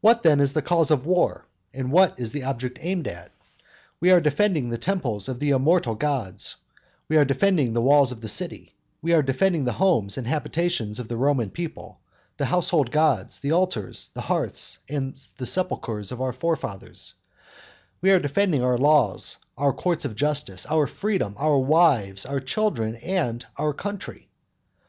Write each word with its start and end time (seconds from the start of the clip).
What, 0.00 0.22
then, 0.22 0.38
is 0.38 0.52
the 0.52 0.62
cause 0.62 0.92
of 0.92 1.06
war, 1.06 1.44
and 1.74 1.90
what 1.90 2.20
is 2.20 2.30
the 2.30 2.44
object 2.44 2.78
aimed 2.82 3.08
at? 3.08 3.32
We 3.98 4.12
are 4.12 4.20
defending 4.20 4.68
the 4.70 4.78
temples 4.78 5.28
of 5.28 5.40
the 5.40 5.50
immortal 5.50 5.96
gods, 5.96 6.54
we 7.08 7.16
are 7.16 7.24
defending 7.24 7.72
the 7.74 7.82
walls 7.82 8.12
of 8.12 8.20
the 8.20 8.28
city, 8.28 8.76
we 9.02 9.12
are 9.12 9.24
defending 9.24 9.64
the 9.64 9.72
homes 9.72 10.16
and 10.16 10.24
habitations 10.24 11.00
of 11.00 11.08
the 11.08 11.16
Roman 11.16 11.50
people, 11.50 11.98
the 12.36 12.44
household 12.44 12.92
gods, 12.92 13.40
the 13.40 13.50
altars, 13.50 14.10
the 14.14 14.20
hearths 14.20 14.78
and 14.88 15.16
the 15.38 15.46
sepulchres 15.46 16.12
of 16.12 16.20
our 16.22 16.32
forefathers, 16.32 17.14
we 18.00 18.12
are 18.12 18.20
defending 18.20 18.62
our 18.62 18.78
laws, 18.78 19.36
our 19.58 19.72
courts 19.72 20.04
of 20.04 20.14
justice, 20.14 20.64
our 20.70 20.86
freedom, 20.86 21.34
our 21.38 21.58
wives, 21.58 22.24
our 22.24 22.38
children, 22.38 22.94
and 22.94 23.44
our 23.56 23.72
country. 23.72 24.28